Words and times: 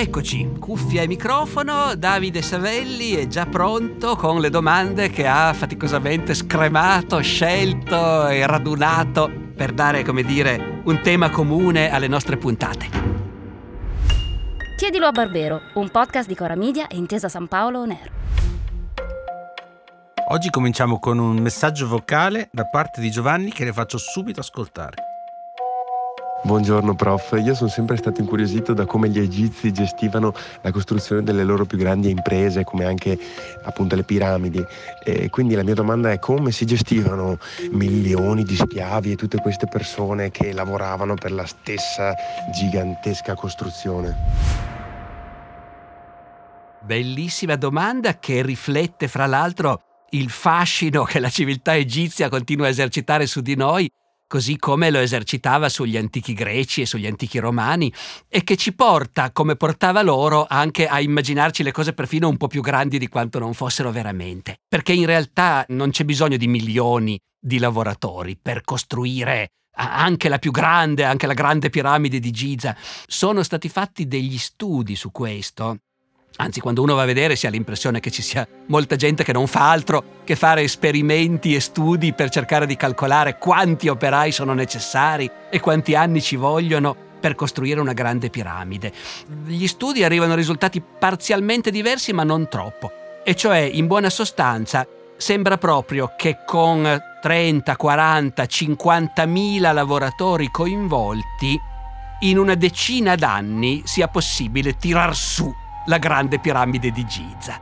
Eccoci, 0.00 0.52
cuffia 0.60 1.02
e 1.02 1.08
microfono, 1.08 1.96
Davide 1.96 2.40
Savelli 2.40 3.14
è 3.14 3.26
già 3.26 3.46
pronto 3.46 4.14
con 4.14 4.40
le 4.40 4.48
domande 4.48 5.10
che 5.10 5.26
ha 5.26 5.52
faticosamente 5.52 6.34
scremato, 6.34 7.18
scelto 7.18 8.28
e 8.28 8.46
radunato 8.46 9.28
per 9.56 9.72
dare, 9.72 10.04
come 10.04 10.22
dire, 10.22 10.82
un 10.84 11.00
tema 11.02 11.30
comune 11.30 11.90
alle 11.90 12.06
nostre 12.06 12.36
puntate. 12.36 12.88
Chiedilo 14.76 15.06
a 15.06 15.10
Barbero, 15.10 15.62
un 15.74 15.90
podcast 15.90 16.28
di 16.28 16.36
Cora 16.36 16.54
Media 16.54 16.86
e 16.86 16.94
Intesa 16.94 17.28
San 17.28 17.48
Paolo 17.48 17.80
On 17.80 17.90
Air. 17.90 18.12
Oggi 20.28 20.48
cominciamo 20.50 21.00
con 21.00 21.18
un 21.18 21.38
messaggio 21.38 21.88
vocale 21.88 22.50
da 22.52 22.66
parte 22.66 23.00
di 23.00 23.10
Giovanni 23.10 23.50
che 23.50 23.64
le 23.64 23.72
faccio 23.72 23.98
subito 23.98 24.38
ascoltare. 24.38 25.07
Buongiorno 26.40 26.94
prof, 26.94 27.36
io 27.42 27.54
sono 27.54 27.68
sempre 27.68 27.96
stato 27.96 28.20
incuriosito 28.20 28.72
da 28.72 28.86
come 28.86 29.08
gli 29.08 29.18
egizi 29.18 29.72
gestivano 29.72 30.32
la 30.62 30.70
costruzione 30.70 31.22
delle 31.22 31.42
loro 31.42 31.66
più 31.66 31.76
grandi 31.76 32.10
imprese, 32.10 32.64
come 32.64 32.86
anche 32.86 33.18
appunto 33.64 33.96
le 33.96 34.04
piramidi. 34.04 34.64
E 35.04 35.28
quindi 35.30 35.54
la 35.54 35.64
mia 35.64 35.74
domanda 35.74 36.12
è 36.12 36.18
come 36.18 36.52
si 36.52 36.64
gestivano 36.64 37.38
milioni 37.72 38.44
di 38.44 38.54
schiavi 38.54 39.12
e 39.12 39.16
tutte 39.16 39.38
queste 39.38 39.66
persone 39.66 40.30
che 40.30 40.52
lavoravano 40.52 41.14
per 41.14 41.32
la 41.32 41.44
stessa 41.44 42.14
gigantesca 42.52 43.34
costruzione? 43.34 44.16
Bellissima 46.80 47.56
domanda 47.56 48.18
che 48.18 48.42
riflette 48.42 49.08
fra 49.08 49.26
l'altro 49.26 49.82
il 50.10 50.30
fascino 50.30 51.02
che 51.02 51.18
la 51.18 51.28
civiltà 51.28 51.76
egizia 51.76 52.30
continua 52.30 52.66
a 52.66 52.70
esercitare 52.70 53.26
su 53.26 53.42
di 53.42 53.56
noi 53.56 53.90
così 54.28 54.56
come 54.56 54.90
lo 54.90 54.98
esercitava 54.98 55.68
sugli 55.68 55.96
antichi 55.96 56.34
greci 56.34 56.82
e 56.82 56.86
sugli 56.86 57.06
antichi 57.06 57.38
romani, 57.38 57.92
e 58.28 58.44
che 58.44 58.56
ci 58.56 58.72
porta, 58.74 59.32
come 59.32 59.56
portava 59.56 60.02
loro, 60.02 60.46
anche 60.48 60.86
a 60.86 61.00
immaginarci 61.00 61.64
le 61.64 61.72
cose 61.72 61.94
perfino 61.94 62.28
un 62.28 62.36
po' 62.36 62.46
più 62.46 62.60
grandi 62.60 62.98
di 62.98 63.08
quanto 63.08 63.40
non 63.40 63.54
fossero 63.54 63.90
veramente. 63.90 64.58
Perché 64.68 64.92
in 64.92 65.06
realtà 65.06 65.64
non 65.70 65.90
c'è 65.90 66.04
bisogno 66.04 66.36
di 66.36 66.46
milioni 66.46 67.18
di 67.40 67.58
lavoratori 67.58 68.38
per 68.40 68.62
costruire 68.62 69.48
anche 69.80 70.28
la 70.28 70.38
più 70.38 70.50
grande, 70.50 71.04
anche 71.04 71.26
la 71.26 71.34
grande 71.34 71.70
piramide 71.70 72.18
di 72.18 72.30
Giza. 72.30 72.76
Sono 73.06 73.42
stati 73.42 73.68
fatti 73.68 74.06
degli 74.06 74.36
studi 74.36 74.96
su 74.96 75.10
questo 75.10 75.78
Anzi, 76.40 76.60
quando 76.60 76.82
uno 76.82 76.94
va 76.94 77.02
a 77.02 77.06
vedere 77.06 77.34
si 77.34 77.48
ha 77.48 77.50
l'impressione 77.50 77.98
che 77.98 78.12
ci 78.12 78.22
sia 78.22 78.46
molta 78.66 78.94
gente 78.94 79.24
che 79.24 79.32
non 79.32 79.48
fa 79.48 79.70
altro 79.70 80.22
che 80.22 80.36
fare 80.36 80.62
esperimenti 80.62 81.54
e 81.54 81.60
studi 81.60 82.12
per 82.12 82.30
cercare 82.30 82.64
di 82.64 82.76
calcolare 82.76 83.38
quanti 83.38 83.88
operai 83.88 84.30
sono 84.30 84.54
necessari 84.54 85.28
e 85.50 85.58
quanti 85.58 85.96
anni 85.96 86.22
ci 86.22 86.36
vogliono 86.36 86.94
per 87.18 87.34
costruire 87.34 87.80
una 87.80 87.92
grande 87.92 88.30
piramide. 88.30 88.92
Gli 89.46 89.66
studi 89.66 90.04
arrivano 90.04 90.34
a 90.34 90.36
risultati 90.36 90.80
parzialmente 90.80 91.72
diversi, 91.72 92.12
ma 92.12 92.22
non 92.22 92.48
troppo. 92.48 92.92
E 93.24 93.34
cioè, 93.34 93.58
in 93.58 93.88
buona 93.88 94.08
sostanza, 94.08 94.86
sembra 95.16 95.58
proprio 95.58 96.12
che 96.16 96.38
con 96.46 97.02
30, 97.20 97.74
40, 97.74 98.46
50 98.46 99.26
mila 99.26 99.72
lavoratori 99.72 100.48
coinvolti, 100.52 101.60
in 102.20 102.38
una 102.38 102.54
decina 102.54 103.16
d'anni 103.16 103.82
sia 103.84 104.06
possibile 104.06 104.76
tirar 104.76 105.16
su 105.16 105.52
la 105.88 105.98
grande 105.98 106.38
piramide 106.38 106.90
di 106.90 107.04
Giza. 107.06 107.60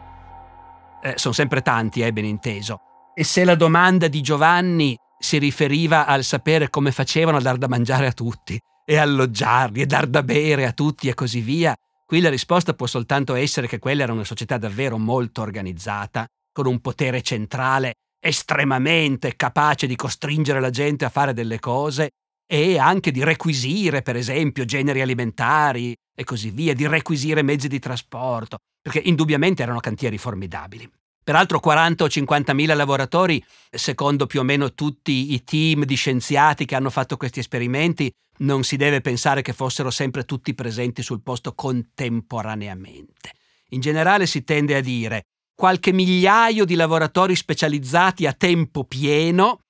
Eh, 1.01 1.15
sono 1.17 1.33
sempre 1.33 1.63
tanti, 1.63 2.03
eh, 2.03 2.13
ben 2.13 2.25
inteso. 2.25 2.81
E 3.15 3.25
se 3.25 3.45
la 3.45 3.55
domanda 3.55 4.09
di 4.09 4.21
Giovanni 4.21 4.97
si 5.19 5.39
riferiva 5.39 6.07
al 6.07 6.25
sapere 6.25 6.69
come 6.69 6.93
facevano 6.93 7.39
a 7.39 7.41
dar 7.41 7.57
da 7.57 7.69
mangiare 7.69 8.07
a 8.07 8.13
tutti, 8.13 8.61
e 8.85 8.97
alloggiarli, 8.97 9.81
e 9.81 9.87
dar 9.87 10.07
da 10.07 10.23
bere 10.23 10.67
a 10.67 10.73
tutti 10.73 11.09
e 11.09 11.15
così 11.15 11.41
via, 11.41 11.75
qui 12.05 12.21
la 12.21 12.29
risposta 12.29 12.75
può 12.75 12.87
soltanto 12.87 13.35
essere 13.35 13.67
che 13.67 13.79
quella 13.79 14.03
era 14.03 14.13
una 14.13 14.25
società 14.25 14.59
davvero 14.59 14.99
molto 14.99 15.43
organizzata, 15.43 16.27
con 16.53 16.67
un 16.67 16.81
potere 16.81 17.23
centrale 17.23 17.95
estremamente 18.21 19.37
capace 19.37 19.87
di 19.87 19.95
costringere 19.95 20.61
la 20.61 20.71
gente 20.71 21.05
a 21.05 21.11
fare 21.11 21.33
delle 21.33 21.61
cose 21.61 22.11
e 22.47 22.79
anche 22.79 23.11
di 23.11 23.23
requisire, 23.23 24.03
per 24.03 24.17
esempio, 24.17 24.65
generi 24.65 25.01
alimentari 25.01 25.95
e 26.17 26.25
così 26.25 26.51
via, 26.51 26.75
di 26.75 26.87
requisire 26.89 27.43
mezzi 27.43 27.69
di 27.69 27.79
trasporto, 27.79 28.57
perché 28.81 28.99
indubbiamente 29.05 29.63
erano 29.63 29.79
cantieri 29.79 30.19
formidabili. 30.19 30.91
Peraltro 31.23 31.61
40 31.61 32.05
o 32.05 32.09
50 32.09 32.53
mila 32.55 32.75
lavoratori, 32.75 33.45
secondo 33.71 34.27
più 34.27 34.41
o 34.41 34.43
meno 34.45 34.73
tutti 34.75 35.35
i 35.35 35.45
team 35.45 35.85
di 35.85 35.95
scienziati 35.97 36.65
che 36.65 36.75
hanno 36.75 36.89
fatto 36.89 37.17
questi 37.17 37.41
esperimenti, 37.41 38.11
non 38.39 38.63
si 38.63 38.77
deve 38.77 39.01
pensare 39.01 39.43
che 39.43 39.53
fossero 39.53 39.91
sempre 39.91 40.25
tutti 40.25 40.55
presenti 40.55 41.03
sul 41.03 41.23
posto 41.23 41.55
contemporaneamente. 41.55 43.33
In 43.71 43.81
generale 43.81 44.27
si 44.27 44.45
tende 44.45 44.77
a 44.77 44.81
dire 44.81 45.25
qualche 45.55 45.93
migliaio 45.93 46.65
di 46.65 46.77
lavoratori 46.77 47.35
specializzati 47.35 48.27
a 48.27 48.33
tempo 48.33 48.85
pieno 48.85 49.61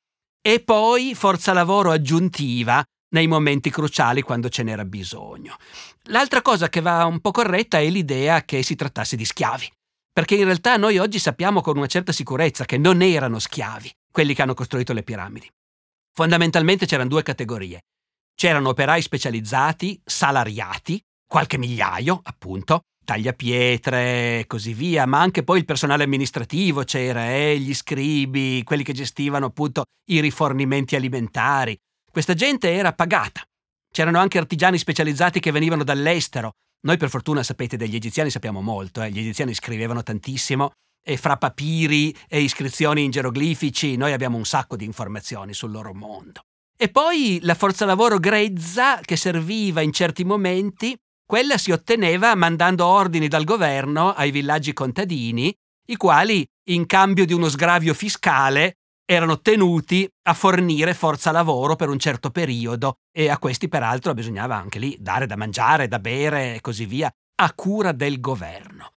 e 0.47 0.61
poi 0.61 1.15
forza 1.15 1.53
lavoro 1.53 1.91
aggiuntiva 1.91 2.85
nei 3.11 3.27
momenti 3.27 3.71
cruciali 3.71 4.23
quando 4.23 4.49
ce 4.49 4.63
n'era 4.63 4.85
bisogno. 4.85 5.57
L'altra 6.05 6.43
cosa 6.43 6.69
che 6.69 6.81
va 6.81 7.05
un 7.05 7.21
po' 7.21 7.31
corretta 7.31 7.79
è 7.79 7.89
l'idea 7.89 8.45
che 8.45 8.63
si 8.63 8.75
trattasse 8.75 9.17
di 9.17 9.25
schiavi, 9.25 9.71
perché 10.13 10.35
in 10.35 10.45
realtà 10.45 10.77
noi 10.77 10.99
oggi 10.99 11.19
sappiamo 11.19 11.61
con 11.61 11.77
una 11.77 11.87
certa 11.87 12.13
sicurezza 12.13 12.65
che 12.65 12.79
non 12.79 13.03
erano 13.03 13.39
schiavi 13.39 13.93
quelli 14.11 14.35
che 14.35 14.43
hanno 14.43 14.55
costruito 14.55 14.93
le 14.93 15.03
piramidi. 15.03 15.51
Fondamentalmente 16.15 16.87
c'erano 16.87 17.11
due 17.11 17.23
categorie. 17.23 17.83
C'erano 18.35 18.71
operai 18.71 19.03
specializzati, 19.03 20.01
salariati, 20.03 20.99
qualche 21.27 21.59
migliaio, 21.59 22.21
appunto, 22.23 22.81
tagliapietre 23.05 24.41
e 24.41 24.45
così 24.47 24.73
via, 24.73 25.07
ma 25.07 25.21
anche 25.21 25.43
poi 25.43 25.59
il 25.59 25.65
personale 25.65 26.05
amministrativo 26.05 26.83
c'era, 26.85 27.35
eh, 27.35 27.59
gli 27.59 27.75
scribi, 27.75 28.63
quelli 28.65 28.83
che 28.83 28.93
gestivano 28.93 29.47
appunto 29.47 29.85
i 30.11 30.21
rifornimenti 30.21 30.97
alimentari. 30.97 31.77
Questa 32.17 32.33
gente 32.33 32.73
era 32.73 32.95
pagata. 32.95 33.43
C'erano 33.93 34.19
anche 34.19 34.39
artigiani 34.39 34.79
specializzati 34.79 35.39
che 35.39 35.51
venivano 35.51 35.85
dall'estero. 35.85 36.53
Noi 36.87 36.97
per 36.97 37.11
fortuna 37.11 37.43
sapete 37.43 37.77
degli 37.77 37.95
egiziani 37.95 38.31
sappiamo 38.31 38.63
molto, 38.63 39.03
eh. 39.03 39.11
gli 39.11 39.19
egiziani 39.19 39.53
scrivevano 39.53 40.03
tantissimo 40.03 40.71
e 41.07 41.19
fra 41.19 41.37
papiri 41.37 42.17
e 42.27 42.41
iscrizioni 42.41 43.05
in 43.05 43.11
geroglifici 43.11 43.97
noi 43.97 44.15
abbiamo 44.15 44.39
un 44.39 44.47
sacco 44.47 44.77
di 44.77 44.87
informazioni 44.87 45.53
sul 45.53 45.71
loro 45.71 45.93
mondo. 45.93 46.41
E 46.75 46.89
poi 46.89 47.39
la 47.43 47.55
forza 47.55 47.85
lavoro 47.85 48.17
grezza 48.19 48.99
che 49.01 49.17
serviva 49.17 49.83
in 49.83 49.93
certi 49.93 50.25
momenti 50.25 50.97
quella 51.23 51.59
si 51.59 51.71
otteneva 51.71 52.35
mandando 52.35 52.87
ordini 52.87 53.29
dal 53.29 53.45
governo 53.45 54.15
ai 54.15 54.31
villaggi 54.31 54.73
contadini, 54.73 55.55
i 55.89 55.97
quali, 55.97 56.47
in 56.71 56.87
cambio 56.87 57.27
di 57.27 57.35
uno 57.35 57.51
sgravio 57.51 57.93
fiscale, 57.93 58.77
erano 59.07 59.41
tenuti 59.41 60.09
a 60.25 60.35
fornire 60.35 60.93
forza 60.93 61.31
lavoro 61.31 61.77
per 61.77 61.89
un 61.89 61.99
certo 61.99 62.31
periodo 62.31 62.97
e 63.17 63.31
a 63.31 63.39
questi 63.39 63.69
peraltro 63.69 64.13
bisognava 64.13 64.57
anche 64.57 64.81
lì 64.81 64.97
dare 64.99 65.27
da 65.27 65.37
mangiare, 65.37 65.89
da 65.89 66.01
bere 66.01 66.57
e 66.57 66.61
così 66.61 66.85
via, 66.85 67.11
a 67.37 67.53
cura 67.55 67.93
del 67.93 68.21
governo. 68.21 68.93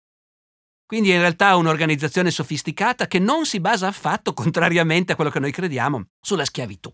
Quindi 0.85 1.11
in 1.11 1.19
realtà 1.19 1.55
un'organizzazione 1.55 2.31
sofisticata 2.31 3.05
che 3.05 3.19
non 3.19 3.45
si 3.45 3.59
basa 3.59 3.85
affatto, 3.85 4.33
contrariamente 4.33 5.11
a 5.11 5.15
quello 5.15 5.29
che 5.29 5.39
noi 5.39 5.51
crediamo, 5.51 6.05
sulla 6.19 6.45
schiavitù. 6.45 6.91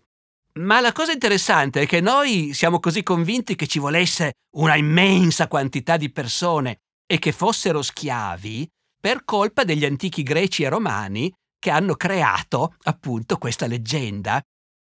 Ma 0.58 0.80
la 0.80 0.92
cosa 0.92 1.12
interessante 1.12 1.82
è 1.82 1.86
che 1.86 2.02
noi 2.02 2.52
siamo 2.52 2.78
così 2.78 3.02
convinti 3.02 3.56
che 3.56 3.66
ci 3.66 3.78
volesse 3.78 4.34
una 4.56 4.76
immensa 4.76 5.48
quantità 5.48 5.96
di 5.96 6.10
persone 6.10 6.80
e 7.06 7.18
che 7.18 7.32
fossero 7.32 7.80
schiavi 7.80 8.68
per 9.00 9.24
colpa 9.24 9.64
degli 9.64 9.84
antichi 9.84 10.22
greci 10.22 10.64
e 10.64 10.68
romani 10.68 11.32
che 11.66 11.72
hanno 11.72 11.96
creato 11.96 12.76
appunto 12.84 13.38
questa 13.38 13.66
leggenda. 13.66 14.40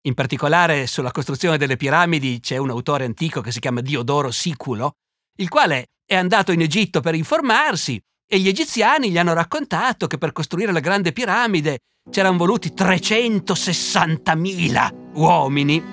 In 0.08 0.14
particolare 0.14 0.88
sulla 0.88 1.12
costruzione 1.12 1.58
delle 1.58 1.76
piramidi 1.76 2.40
c'è 2.40 2.56
un 2.56 2.70
autore 2.70 3.04
antico 3.04 3.42
che 3.42 3.52
si 3.52 3.60
chiama 3.60 3.82
Diodoro 3.82 4.32
Siculo, 4.32 4.94
il 5.40 5.50
quale 5.50 5.88
è 6.06 6.16
andato 6.16 6.54
in 6.54 6.62
Egitto 6.62 7.02
per 7.02 7.16
informarsi 7.16 8.02
e 8.26 8.40
gli 8.40 8.48
egiziani 8.48 9.12
gli 9.12 9.18
hanno 9.18 9.34
raccontato 9.34 10.08
che 10.08 10.18
per 10.18 10.32
costruire 10.32 10.72
la 10.72 10.80
grande 10.80 11.12
piramide 11.12 11.80
c'erano 12.10 12.38
voluti 12.38 12.72
360.000 12.74 14.94
uomini. 15.16 15.84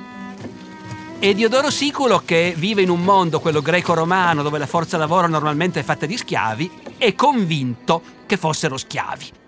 E 1.19 1.35
Diodoro 1.35 1.69
Siculo, 1.69 2.23
che 2.25 2.55
vive 2.57 2.83
in 2.83 2.91
un 2.91 3.03
mondo, 3.03 3.41
quello 3.41 3.61
greco-romano, 3.61 4.45
dove 4.45 4.59
la 4.59 4.67
forza 4.67 4.99
lavoro 4.99 5.27
normalmente 5.27 5.81
è 5.81 5.83
fatta 5.83 6.07
di 6.07 6.17
schiavi, 6.17 6.71
è 6.97 7.13
convinto 7.17 8.01
che 8.25 8.37
fossero 8.37 8.77
schiavi. 8.77 9.46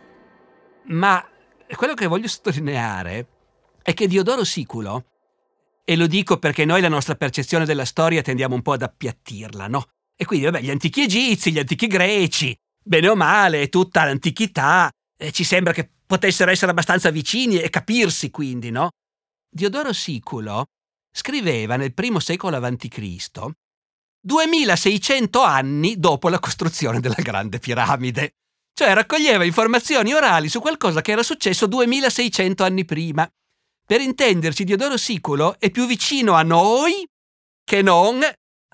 Ma 0.88 1.24
quello 1.74 1.94
che 1.94 2.06
voglio 2.06 2.28
sottolineare 2.28 3.26
è 3.82 3.94
che 3.94 4.06
Diodoro 4.06 4.44
Siculo, 4.44 5.04
e 5.84 5.96
lo 5.96 6.06
dico 6.06 6.38
perché 6.38 6.64
noi 6.64 6.80
la 6.80 6.88
nostra 6.88 7.14
percezione 7.14 7.64
della 7.64 7.84
storia 7.84 8.20
tendiamo 8.20 8.54
un 8.54 8.62
po' 8.62 8.72
ad 8.72 8.82
appiattirla, 8.82 9.68
no? 9.68 9.86
E 10.14 10.24
quindi, 10.24 10.44
vabbè, 10.46 10.60
gli 10.60 10.70
antichi 10.70 11.02
egizi, 11.02 11.52
gli 11.52 11.58
antichi 11.58 11.86
greci, 11.86 12.54
bene 12.82 13.08
o 13.08 13.16
male, 13.16 13.68
tutta 13.68 14.04
l'antichità, 14.04 14.90
eh, 15.16 15.32
ci 15.32 15.44
sembra 15.44 15.72
che 15.72 15.88
potessero 16.06 16.50
essere 16.50 16.72
abbastanza 16.72 17.10
vicini 17.10 17.58
e 17.58 17.70
capirsi 17.70 18.30
quindi, 18.30 18.70
no? 18.70 18.90
Diodoro 19.48 19.92
Siculo 19.92 20.66
scriveva 21.10 21.76
nel 21.76 21.94
primo 21.94 22.18
secolo 22.18 22.56
a.C., 22.56 23.30
2600 24.20 25.40
anni 25.40 25.98
dopo 25.98 26.28
la 26.28 26.38
costruzione 26.38 27.00
della 27.00 27.14
Grande 27.16 27.58
Piramide. 27.58 28.32
Cioè 28.78 28.94
raccoglieva 28.94 29.42
informazioni 29.42 30.12
orali 30.12 30.48
su 30.48 30.60
qualcosa 30.60 31.00
che 31.00 31.10
era 31.10 31.24
successo 31.24 31.66
2600 31.66 32.62
anni 32.62 32.84
prima. 32.84 33.28
Per 33.84 34.00
intenderci, 34.00 34.62
Diodoro 34.62 34.96
Siculo 34.96 35.58
è 35.58 35.72
più 35.72 35.84
vicino 35.84 36.34
a 36.34 36.44
noi 36.44 37.04
che 37.64 37.82
non 37.82 38.22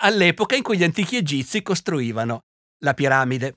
all'epoca 0.02 0.56
in 0.56 0.62
cui 0.62 0.76
gli 0.76 0.84
antichi 0.84 1.16
egizi 1.16 1.62
costruivano 1.62 2.40
la 2.80 2.92
piramide. 2.92 3.54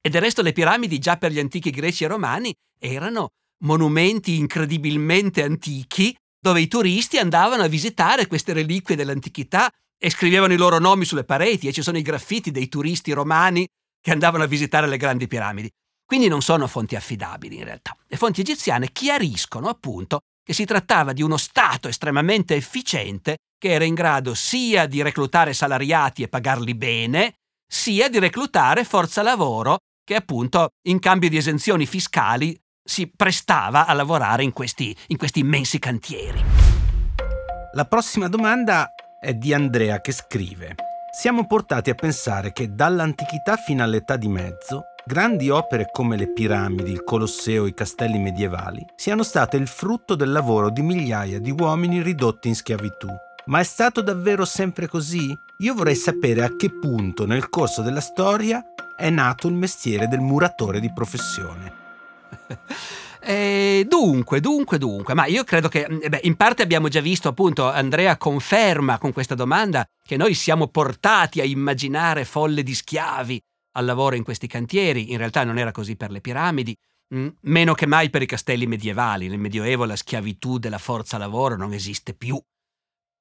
E 0.00 0.08
del 0.10 0.20
resto 0.20 0.42
le 0.42 0.52
piramidi 0.52 0.98
già 0.98 1.16
per 1.16 1.30
gli 1.30 1.38
antichi 1.38 1.70
greci 1.70 2.02
e 2.02 2.08
romani 2.08 2.52
erano 2.80 3.28
monumenti 3.62 4.34
incredibilmente 4.34 5.44
antichi 5.44 6.12
dove 6.40 6.60
i 6.60 6.66
turisti 6.66 7.18
andavano 7.18 7.62
a 7.62 7.68
visitare 7.68 8.26
queste 8.26 8.52
reliquie 8.52 8.96
dell'antichità 8.96 9.70
e 9.96 10.10
scrivevano 10.10 10.54
i 10.54 10.56
loro 10.56 10.80
nomi 10.80 11.04
sulle 11.04 11.22
pareti 11.22 11.68
e 11.68 11.72
ci 11.72 11.82
sono 11.82 11.98
i 11.98 12.02
graffiti 12.02 12.50
dei 12.50 12.66
turisti 12.66 13.12
romani 13.12 13.64
che 14.08 14.14
andavano 14.14 14.44
a 14.44 14.46
visitare 14.46 14.86
le 14.86 14.96
grandi 14.96 15.26
piramidi. 15.26 15.70
Quindi 16.06 16.28
non 16.28 16.40
sono 16.40 16.66
fonti 16.66 16.96
affidabili 16.96 17.58
in 17.58 17.64
realtà. 17.64 17.94
Le 18.06 18.16
fonti 18.16 18.40
egiziane 18.40 18.90
chiariscono 18.90 19.68
appunto 19.68 20.20
che 20.42 20.54
si 20.54 20.64
trattava 20.64 21.12
di 21.12 21.20
uno 21.20 21.36
Stato 21.36 21.88
estremamente 21.88 22.54
efficiente 22.54 23.36
che 23.58 23.70
era 23.70 23.84
in 23.84 23.92
grado 23.92 24.32
sia 24.32 24.86
di 24.86 25.02
reclutare 25.02 25.52
salariati 25.52 26.22
e 26.22 26.28
pagarli 26.28 26.74
bene, 26.74 27.34
sia 27.70 28.08
di 28.08 28.18
reclutare 28.18 28.84
forza 28.84 29.20
lavoro 29.20 29.76
che 30.02 30.14
appunto 30.14 30.70
in 30.86 31.00
cambio 31.00 31.28
di 31.28 31.36
esenzioni 31.36 31.84
fiscali 31.84 32.58
si 32.82 33.10
prestava 33.14 33.84
a 33.84 33.92
lavorare 33.92 34.42
in 34.42 34.54
questi, 34.54 34.96
in 35.08 35.18
questi 35.18 35.40
immensi 35.40 35.78
cantieri. 35.78 36.42
La 37.74 37.84
prossima 37.84 38.28
domanda 38.28 38.88
è 39.20 39.34
di 39.34 39.52
Andrea 39.52 40.00
che 40.00 40.12
scrive 40.12 40.87
siamo 41.10 41.46
portati 41.46 41.90
a 41.90 41.94
pensare 41.94 42.52
che 42.52 42.74
dall'antichità 42.74 43.56
fino 43.56 43.82
all'età 43.82 44.16
di 44.16 44.28
mezzo, 44.28 44.84
grandi 45.04 45.48
opere 45.48 45.88
come 45.90 46.16
le 46.16 46.32
piramidi, 46.32 46.92
il 46.92 47.02
Colosseo, 47.02 47.66
i 47.66 47.74
castelli 47.74 48.18
medievali, 48.18 48.84
siano 48.94 49.22
state 49.22 49.56
il 49.56 49.66
frutto 49.66 50.14
del 50.14 50.30
lavoro 50.30 50.70
di 50.70 50.82
migliaia 50.82 51.40
di 51.40 51.50
uomini 51.50 52.02
ridotti 52.02 52.48
in 52.48 52.54
schiavitù. 52.54 53.08
Ma 53.46 53.60
è 53.60 53.64
stato 53.64 54.02
davvero 54.02 54.44
sempre 54.44 54.86
così? 54.86 55.36
Io 55.58 55.74
vorrei 55.74 55.94
sapere 55.96 56.44
a 56.44 56.54
che 56.54 56.70
punto 56.70 57.24
nel 57.26 57.48
corso 57.48 57.80
della 57.80 58.00
storia 58.00 58.62
è 58.94 59.08
nato 59.08 59.48
il 59.48 59.54
mestiere 59.54 60.06
del 60.08 60.20
muratore 60.20 60.78
di 60.78 60.92
professione. 60.92 61.72
E 63.20 63.84
dunque, 63.88 64.40
dunque, 64.40 64.78
dunque, 64.78 65.14
ma 65.14 65.26
io 65.26 65.44
credo 65.44 65.68
che, 65.68 65.86
mm, 65.90 65.98
beh, 66.08 66.20
in 66.22 66.36
parte 66.36 66.62
abbiamo 66.62 66.88
già 66.88 67.00
visto 67.00 67.28
appunto, 67.28 67.68
Andrea 67.68 68.16
conferma 68.16 68.98
con 68.98 69.12
questa 69.12 69.34
domanda 69.34 69.84
che 70.04 70.16
noi 70.16 70.34
siamo 70.34 70.68
portati 70.68 71.40
a 71.40 71.44
immaginare 71.44 72.24
folle 72.24 72.62
di 72.62 72.74
schiavi 72.74 73.40
al 73.72 73.84
lavoro 73.84 74.16
in 74.16 74.24
questi 74.24 74.46
cantieri, 74.46 75.10
in 75.12 75.18
realtà 75.18 75.44
non 75.44 75.58
era 75.58 75.72
così 75.72 75.96
per 75.96 76.10
le 76.10 76.20
piramidi, 76.20 76.76
mh, 77.08 77.18
mm, 77.18 77.28
meno 77.42 77.74
che 77.74 77.86
mai 77.86 78.10
per 78.10 78.22
i 78.22 78.26
castelli 78.26 78.66
medievali, 78.66 79.28
nel 79.28 79.38
Medioevo 79.38 79.84
la 79.84 79.96
schiavitù 79.96 80.58
della 80.58 80.78
forza 80.78 81.18
lavoro 81.18 81.56
non 81.56 81.72
esiste 81.72 82.14
più. 82.14 82.40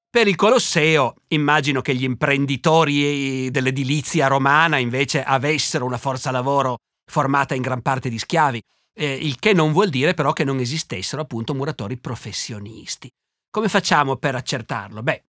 Per 0.09 0.27
il 0.27 0.35
Colosseo 0.35 1.15
immagino 1.29 1.81
che 1.81 1.93
gli 1.93 2.03
imprenditori 2.03 3.51
dell'edilizia 3.51 4.27
romana 4.27 4.77
invece 4.77 5.21
avessero 5.21 5.85
una 5.85 5.97
forza 5.97 6.31
lavoro 6.31 6.77
formata 7.05 7.55
in 7.55 7.61
gran 7.61 7.81
parte 7.81 8.09
di 8.09 8.17
schiavi 8.17 8.61
eh, 8.97 9.13
il 9.13 9.37
che 9.37 9.53
non 9.53 9.71
vuol 9.71 9.89
dire 9.89 10.13
però 10.15 10.33
che 10.33 10.43
non 10.43 10.59
esistessero 10.59 11.21
appunto 11.21 11.53
muratori 11.53 11.97
professionisti. 11.97 13.09
Come 13.49 13.69
facciamo 13.69 14.17
per 14.17 14.35
accertarlo? 14.35 15.03
Beh, 15.03 15.23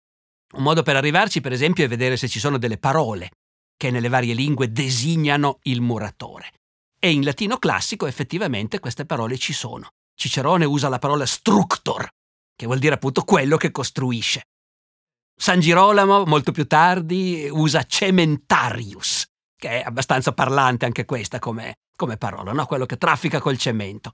un 0.53 0.63
modo 0.63 0.83
per 0.83 0.95
arrivarci 0.95 1.41
per 1.41 1.51
esempio 1.51 1.83
è 1.83 1.87
vedere 1.87 2.15
se 2.15 2.27
ci 2.27 2.39
sono 2.39 2.57
delle 2.57 2.77
parole 2.77 3.31
che 3.75 3.91
nelle 3.91 4.07
varie 4.07 4.35
lingue 4.35 4.71
designano 4.71 5.59
il 5.63 5.81
muratore. 5.81 6.51
E 6.99 7.11
in 7.11 7.23
latino 7.23 7.57
classico 7.57 8.05
effettivamente 8.05 8.79
queste 8.79 9.05
parole 9.05 9.37
ci 9.37 9.51
sono. 9.51 9.89
Cicerone 10.15 10.63
usa 10.63 10.87
la 10.87 10.99
parola 10.99 11.25
structor, 11.25 12.07
che 12.55 12.65
vuol 12.65 12.79
dire 12.79 12.95
appunto 12.95 13.23
quello 13.23 13.57
che 13.57 13.71
costruisce. 13.71 14.43
San 15.37 15.59
Girolamo, 15.59 16.23
molto 16.23 16.53
più 16.53 16.65
tardi, 16.65 17.49
usa 17.51 17.83
cementarius, 17.83 19.25
che 19.57 19.81
è 19.81 19.83
abbastanza 19.85 20.31
parlante 20.31 20.85
anche 20.85 21.03
questa 21.03 21.39
come, 21.39 21.75
come 21.95 22.17
parola, 22.17 22.51
no? 22.51 22.65
quello 22.65 22.85
che 22.85 22.97
traffica 22.97 23.39
col 23.39 23.57
cemento. 23.57 24.13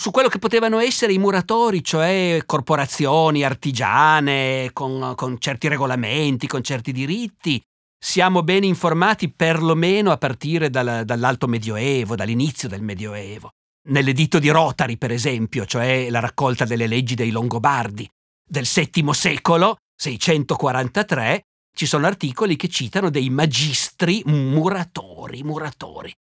Su 0.00 0.12
quello 0.12 0.28
che 0.28 0.38
potevano 0.38 0.78
essere 0.78 1.12
i 1.12 1.18
muratori, 1.18 1.82
cioè 1.82 2.42
corporazioni 2.46 3.42
artigiane 3.42 4.70
con, 4.72 5.14
con 5.16 5.40
certi 5.40 5.66
regolamenti, 5.66 6.46
con 6.46 6.62
certi 6.62 6.92
diritti, 6.92 7.60
siamo 8.00 8.44
ben 8.44 8.62
informati 8.62 9.32
perlomeno 9.32 10.12
a 10.12 10.16
partire 10.16 10.70
dal, 10.70 11.04
dall'alto 11.04 11.48
medioevo, 11.48 12.14
dall'inizio 12.14 12.68
del 12.68 12.82
medioevo. 12.82 13.50
Nell'editto 13.88 14.38
di 14.38 14.50
Rotari, 14.50 14.96
per 14.98 15.10
esempio, 15.10 15.66
cioè 15.66 16.08
la 16.10 16.20
raccolta 16.20 16.64
delle 16.64 16.86
leggi 16.86 17.16
dei 17.16 17.30
Longobardi, 17.30 18.08
del 18.46 18.68
VII 18.72 19.12
secolo, 19.12 19.78
643, 19.96 21.42
ci 21.74 21.86
sono 21.86 22.06
articoli 22.06 22.54
che 22.54 22.68
citano 22.68 23.10
dei 23.10 23.30
magistri 23.30 24.22
muratori, 24.26 25.42
muratori. 25.42 26.14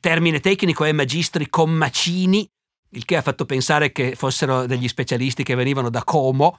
Termine 0.00 0.40
tecnico 0.40 0.84
è 0.84 0.92
magistri 0.92 1.50
commacini, 1.50 2.48
il 2.92 3.04
che 3.04 3.16
ha 3.16 3.22
fatto 3.22 3.44
pensare 3.44 3.92
che 3.92 4.16
fossero 4.16 4.64
degli 4.64 4.88
specialisti 4.88 5.42
che 5.42 5.54
venivano 5.54 5.90
da 5.90 6.04
Como, 6.04 6.56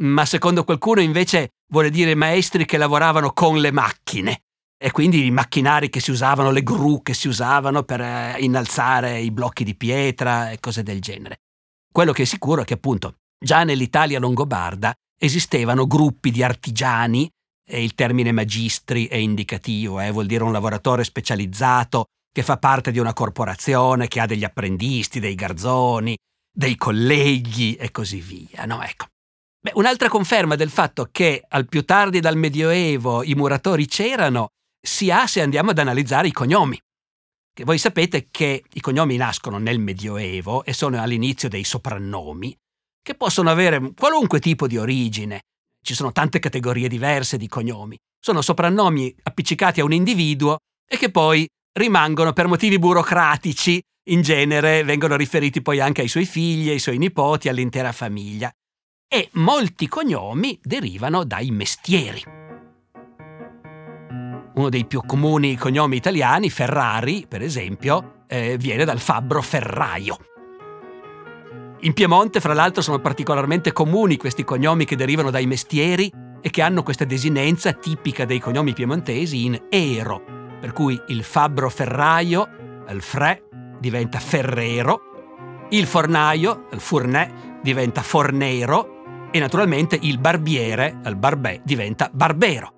ma 0.00 0.24
secondo 0.24 0.62
qualcuno 0.62 1.00
invece 1.00 1.54
vuole 1.72 1.90
dire 1.90 2.14
maestri 2.14 2.64
che 2.64 2.76
lavoravano 2.76 3.32
con 3.32 3.58
le 3.58 3.72
macchine 3.72 4.42
e 4.76 4.92
quindi 4.92 5.26
i 5.26 5.30
macchinari 5.32 5.90
che 5.90 5.98
si 5.98 6.12
usavano, 6.12 6.52
le 6.52 6.62
gru 6.62 7.02
che 7.02 7.14
si 7.14 7.26
usavano 7.26 7.82
per 7.82 8.00
eh, 8.00 8.36
innalzare 8.38 9.18
i 9.18 9.32
blocchi 9.32 9.64
di 9.64 9.74
pietra 9.74 10.50
e 10.50 10.60
cose 10.60 10.84
del 10.84 11.00
genere. 11.00 11.38
Quello 11.92 12.12
che 12.12 12.22
è 12.22 12.26
sicuro 12.26 12.62
è 12.62 12.64
che 12.64 12.74
appunto 12.74 13.16
già 13.38 13.64
nell'Italia 13.64 14.20
longobarda 14.20 14.94
esistevano 15.18 15.88
gruppi 15.88 16.30
di 16.30 16.44
artigiani 16.44 17.28
e 17.66 17.82
il 17.82 17.94
termine 17.94 18.30
magistri 18.30 19.06
è 19.06 19.16
indicativo, 19.16 20.00
eh, 20.00 20.12
vuol 20.12 20.26
dire 20.26 20.44
un 20.44 20.52
lavoratore 20.52 21.02
specializzato 21.02 22.06
che 22.34 22.42
fa 22.42 22.56
parte 22.56 22.90
di 22.90 22.98
una 22.98 23.12
corporazione, 23.12 24.08
che 24.08 24.18
ha 24.18 24.26
degli 24.26 24.42
apprendisti, 24.42 25.20
dei 25.20 25.36
garzoni, 25.36 26.18
dei 26.52 26.74
colleghi 26.74 27.76
e 27.76 27.92
così 27.92 28.18
via. 28.18 28.64
No, 28.64 28.82
ecco. 28.82 29.06
Beh, 29.60 29.70
un'altra 29.76 30.08
conferma 30.08 30.56
del 30.56 30.68
fatto 30.68 31.08
che 31.12 31.44
al 31.48 31.68
più 31.68 31.84
tardi 31.84 32.18
dal 32.18 32.36
Medioevo 32.36 33.22
i 33.22 33.36
muratori 33.36 33.86
c'erano 33.86 34.48
si 34.84 35.12
ha 35.12 35.28
se 35.28 35.42
andiamo 35.42 35.70
ad 35.70 35.78
analizzare 35.78 36.26
i 36.26 36.32
cognomi. 36.32 36.76
Che 37.54 37.62
voi 37.62 37.78
sapete 37.78 38.26
che 38.28 38.64
i 38.68 38.80
cognomi 38.80 39.16
nascono 39.16 39.58
nel 39.58 39.78
Medioevo 39.78 40.64
e 40.64 40.72
sono 40.72 41.00
all'inizio 41.00 41.48
dei 41.48 41.62
soprannomi, 41.62 42.52
che 43.00 43.14
possono 43.14 43.48
avere 43.48 43.92
qualunque 43.94 44.40
tipo 44.40 44.66
di 44.66 44.76
origine. 44.76 45.42
Ci 45.80 45.94
sono 45.94 46.10
tante 46.10 46.40
categorie 46.40 46.88
diverse 46.88 47.36
di 47.36 47.46
cognomi. 47.46 47.96
Sono 48.18 48.42
soprannomi 48.42 49.14
appiccicati 49.22 49.80
a 49.80 49.84
un 49.84 49.92
individuo 49.92 50.56
e 50.84 50.96
che 50.96 51.12
poi 51.12 51.46
rimangono 51.74 52.32
per 52.32 52.46
motivi 52.46 52.78
burocratici, 52.78 53.82
in 54.10 54.22
genere 54.22 54.84
vengono 54.84 55.16
riferiti 55.16 55.62
poi 55.62 55.80
anche 55.80 56.02
ai 56.02 56.08
suoi 56.08 56.24
figli, 56.24 56.70
ai 56.70 56.78
suoi 56.78 56.98
nipoti, 56.98 57.48
all'intera 57.48 57.92
famiglia. 57.92 58.50
E 59.08 59.28
molti 59.32 59.88
cognomi 59.88 60.58
derivano 60.62 61.24
dai 61.24 61.50
mestieri. 61.50 62.22
Uno 64.54 64.68
dei 64.68 64.86
più 64.86 65.00
comuni 65.04 65.56
cognomi 65.56 65.96
italiani, 65.96 66.48
Ferrari, 66.48 67.26
per 67.28 67.42
esempio, 67.42 68.24
eh, 68.28 68.56
viene 68.56 68.84
dal 68.84 69.00
fabbro 69.00 69.42
ferraio. 69.42 70.16
In 71.80 71.92
Piemonte, 71.92 72.40
fra 72.40 72.54
l'altro, 72.54 72.82
sono 72.82 73.00
particolarmente 73.00 73.72
comuni 73.72 74.16
questi 74.16 74.44
cognomi 74.44 74.84
che 74.84 74.96
derivano 74.96 75.30
dai 75.30 75.46
mestieri 75.46 76.10
e 76.40 76.50
che 76.50 76.62
hanno 76.62 76.82
questa 76.82 77.04
desinenza 77.04 77.72
tipica 77.72 78.24
dei 78.24 78.38
cognomi 78.38 78.72
piemontesi 78.72 79.44
in 79.44 79.66
ero, 79.68 80.33
per 80.64 80.72
cui 80.72 80.98
il 81.08 81.24
fabbro 81.24 81.68
ferraio, 81.68 82.84
il 82.88 83.02
fre, 83.02 83.50
diventa 83.80 84.18
ferrero, 84.18 85.66
il 85.68 85.86
fornaio, 85.86 86.68
il 86.72 86.80
fournè, 86.80 87.58
diventa 87.62 88.00
fornero 88.00 89.28
e 89.30 89.38
naturalmente 89.38 89.98
il 90.00 90.16
barbiere, 90.16 91.00
il 91.04 91.16
barbè, 91.16 91.60
diventa 91.64 92.08
barbero. 92.10 92.72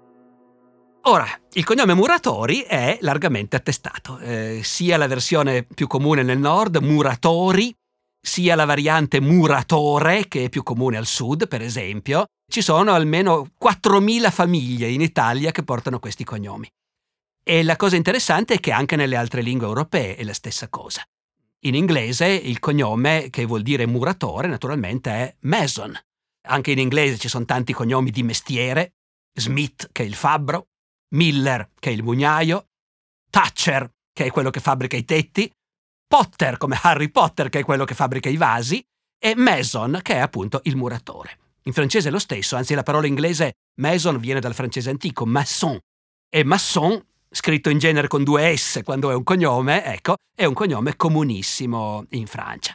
Ora, 1.03 1.29
il 1.53 1.63
cognome 1.63 1.95
Muratori 1.95 2.63
è 2.63 2.99
largamente 3.03 3.55
attestato, 3.55 4.19
eh, 4.19 4.63
sia 4.65 4.97
la 4.97 5.07
versione 5.07 5.63
più 5.63 5.87
comune 5.87 6.25
nel 6.25 6.41
nord, 6.41 6.79
Muratori, 6.79 7.73
sia 8.21 8.57
la 8.57 8.65
variante 8.65 9.21
Muratore, 9.21 10.27
che 10.27 10.47
è 10.47 10.49
più 10.49 10.65
comune 10.65 10.97
al 10.97 11.07
sud, 11.07 11.47
per 11.47 11.63
esempio. 11.63 12.25
Ci 12.51 12.63
sono 12.63 12.91
almeno 12.91 13.47
4.000 13.63 14.33
famiglie 14.33 14.89
in 14.89 15.03
Italia 15.03 15.53
che 15.53 15.63
portano 15.63 16.01
questi 16.01 16.25
cognomi. 16.25 16.69
E 17.49 17.63
la 17.63 17.77
cosa 17.77 17.95
interessante 17.95 18.55
è 18.55 18.59
che 18.59 18.73
anche 18.73 18.97
nelle 18.97 19.15
altre 19.15 19.41
lingue 19.41 19.69
europee 19.69 20.17
è 20.17 20.25
la 20.25 20.33
stessa 20.33 20.69
cosa. 20.69 21.07
In 21.61 21.77
inglese 21.77 22.27
il 22.27 22.59
cognome, 22.59 23.29
che 23.31 23.45
vuol 23.45 23.63
dire 23.63 23.87
muratore, 23.87 24.49
naturalmente 24.49 25.11
è 25.13 25.37
Mason. 25.43 25.97
Anche 26.49 26.73
in 26.73 26.81
inglese 26.81 27.19
ci 27.19 27.29
sono 27.29 27.45
tanti 27.45 27.73
cognomi 27.73 28.11
di 28.11 28.25
mestiere, 28.25 28.95
Smith, 29.33 29.91
che 29.93 30.03
è 30.03 30.07
il 30.07 30.17
fabbro, 30.17 30.71
Miller, 31.11 31.71
che 31.79 31.91
è 31.91 31.93
il 31.93 32.03
mugnaio, 32.03 32.67
Thatcher, 33.31 33.93
che 34.13 34.25
è 34.25 34.31
quello 34.33 34.51
che 34.51 34.59
fabbrica 34.59 34.97
i 34.97 35.05
tetti, 35.05 35.49
Potter, 36.05 36.57
come 36.57 36.77
Harry 36.83 37.11
Potter, 37.11 37.49
che 37.49 37.61
è 37.61 37.65
quello 37.65 37.85
che 37.85 37.95
fabbrica 37.95 38.29
i 38.29 38.37
vasi, 38.37 38.85
e 39.21 39.37
Mason, 39.37 40.01
che 40.03 40.15
è 40.15 40.19
appunto 40.19 40.63
il 40.65 40.75
muratore. 40.75 41.39
In 41.63 41.73
francese 41.73 42.09
è 42.09 42.11
lo 42.11 42.19
stesso, 42.19 42.57
anzi 42.57 42.75
la 42.75 42.83
parola 42.83 43.07
inglese 43.07 43.53
mason 43.77 44.19
viene 44.19 44.41
dal 44.41 44.55
francese 44.55 44.91
antico, 44.91 45.25
maçon. 45.25 45.79
E 46.29 46.43
maçon, 46.43 47.01
scritto 47.37 47.69
in 47.69 47.79
genere 47.79 48.09
con 48.09 48.25
due 48.25 48.57
S 48.57 48.81
quando 48.83 49.11
è 49.11 49.15
un 49.15 49.23
cognome, 49.23 49.85
ecco, 49.85 50.17
è 50.35 50.47
un 50.47 50.55
cognome 50.55 50.97
comunissimo 50.97 52.07
in 52.11 52.27
Francia. 52.27 52.73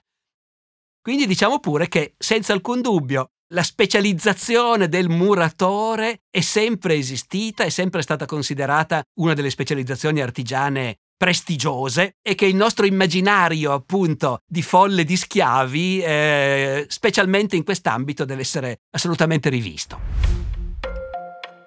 Quindi 1.01 1.25
diciamo 1.25 1.59
pure 1.59 1.87
che, 1.87 2.13
senza 2.17 2.53
alcun 2.53 2.81
dubbio, 2.81 3.31
la 3.53 3.63
specializzazione 3.63 4.87
del 4.87 5.09
muratore 5.09 6.19
è 6.29 6.41
sempre 6.41 6.93
esistita, 6.95 7.63
è 7.63 7.69
sempre 7.69 8.03
stata 8.03 8.25
considerata 8.25 9.01
una 9.19 9.33
delle 9.33 9.49
specializzazioni 9.49 10.21
artigiane 10.21 10.97
prestigiose 11.17 12.17
e 12.21 12.35
che 12.35 12.45
il 12.45 12.55
nostro 12.55 12.85
immaginario 12.85 13.73
appunto 13.73 14.39
di 14.47 14.61
folle 14.61 15.03
di 15.03 15.17
schiavi, 15.17 16.01
eh, 16.01 16.85
specialmente 16.87 17.55
in 17.55 17.63
quest'ambito, 17.63 18.25
deve 18.25 18.41
essere 18.41 18.77
assolutamente 18.91 19.49
rivisto. 19.49 20.40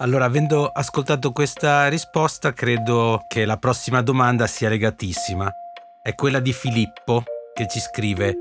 Allora, 0.04 0.26
avendo 0.26 0.66
ascoltato 0.66 1.32
questa 1.32 1.88
risposta, 1.88 2.52
credo 2.52 3.24
che 3.26 3.46
la 3.46 3.56
prossima 3.56 4.02
domanda 4.02 4.46
sia 4.46 4.68
legatissima. 4.68 5.50
È 6.02 6.14
quella 6.14 6.40
di 6.40 6.52
Filippo 6.52 7.22
che 7.54 7.66
ci 7.66 7.80
scrive 7.80 8.34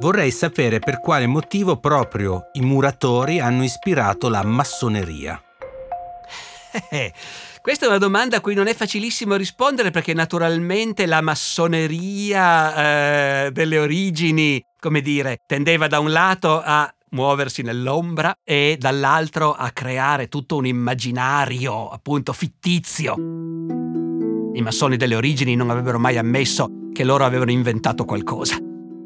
Vorrei 0.00 0.32
sapere 0.32 0.80
per 0.80 0.98
quale 1.00 1.28
motivo 1.28 1.76
proprio 1.76 2.48
i 2.54 2.62
muratori 2.62 3.38
hanno 3.38 3.62
ispirato 3.62 4.28
la 4.28 4.42
massoneria. 4.42 5.40
Eh, 6.88 7.12
questa 7.60 7.86
è 7.86 7.88
una 7.88 7.98
domanda 7.98 8.36
a 8.36 8.40
cui 8.40 8.54
non 8.54 8.68
è 8.68 8.74
facilissimo 8.74 9.34
rispondere 9.34 9.90
perché 9.90 10.14
naturalmente 10.14 11.04
la 11.04 11.20
massoneria 11.20 12.74
eh, 13.46 13.50
delle 13.50 13.78
origini, 13.78 14.64
come 14.78 15.00
dire, 15.00 15.38
tendeva 15.46 15.88
da 15.88 15.98
un 15.98 16.12
lato 16.12 16.62
a 16.64 16.92
muoversi 17.10 17.62
nell'ombra 17.62 18.34
e 18.44 18.76
dall'altro 18.78 19.52
a 19.52 19.70
creare 19.70 20.28
tutto 20.28 20.56
un 20.56 20.66
immaginario 20.66 21.88
appunto 21.88 22.32
fittizio. 22.32 23.14
I 24.52 24.62
massoni 24.62 24.96
delle 24.96 25.14
origini 25.14 25.54
non 25.54 25.70
avrebbero 25.70 25.98
mai 25.98 26.18
ammesso 26.18 26.88
che 26.92 27.04
loro 27.04 27.24
avevano 27.24 27.50
inventato 27.50 28.04
qualcosa. 28.04 28.56